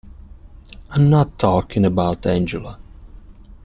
[0.89, 2.79] I'm not talking about Angela.